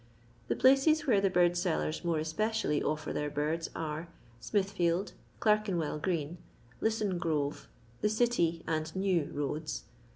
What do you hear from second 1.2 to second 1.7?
the street